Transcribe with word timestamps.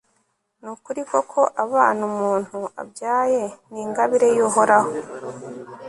ni 0.61 0.69
ukuri 0.73 1.01
koko, 1.09 1.39
abana 1.63 2.01
umuntu 2.11 2.59
abyaye 2.81 3.43
ni 3.71 3.79
ingabire 3.85 4.27
y'uhoraho 4.35 4.91